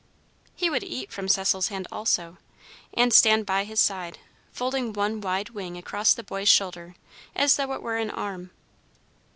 He 0.55 0.67
would 0.71 0.81
eat 0.83 1.11
from 1.11 1.29
Cecil's 1.29 1.67
hand, 1.67 1.87
also, 1.91 2.39
and 2.91 3.13
stand 3.13 3.45
by 3.45 3.65
his 3.65 3.79
side, 3.79 4.17
folding 4.51 4.93
one 4.93 5.21
wide 5.21 5.49
wing 5.51 5.77
across 5.77 6.15
the 6.15 6.23
boy's 6.23 6.49
shoulder, 6.49 6.95
as 7.35 7.55
though 7.55 7.71
it 7.73 7.83
were 7.83 7.97
an 7.97 8.09
arm. 8.09 8.49